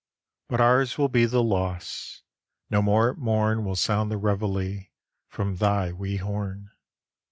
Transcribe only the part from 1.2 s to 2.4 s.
the loss—